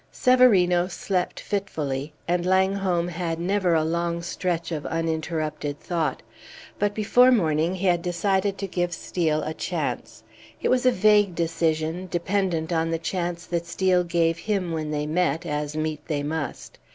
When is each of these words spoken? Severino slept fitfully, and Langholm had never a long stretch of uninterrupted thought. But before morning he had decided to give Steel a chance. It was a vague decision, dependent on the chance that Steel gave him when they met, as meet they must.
Severino 0.11 0.87
slept 0.87 1.39
fitfully, 1.39 2.11
and 2.27 2.43
Langholm 2.43 3.07
had 3.07 3.39
never 3.39 3.75
a 3.75 3.83
long 3.83 4.23
stretch 4.23 4.71
of 4.71 4.83
uninterrupted 4.87 5.79
thought. 5.79 6.23
But 6.79 6.95
before 6.95 7.31
morning 7.31 7.75
he 7.75 7.85
had 7.85 8.01
decided 8.01 8.57
to 8.57 8.65
give 8.67 8.93
Steel 8.95 9.43
a 9.43 9.53
chance. 9.53 10.23
It 10.59 10.69
was 10.69 10.87
a 10.87 10.91
vague 10.91 11.35
decision, 11.35 12.07
dependent 12.09 12.73
on 12.73 12.89
the 12.89 12.97
chance 12.97 13.45
that 13.45 13.67
Steel 13.67 14.03
gave 14.03 14.39
him 14.39 14.71
when 14.71 14.89
they 14.89 15.05
met, 15.05 15.45
as 15.45 15.77
meet 15.77 16.07
they 16.07 16.23
must. 16.23 16.79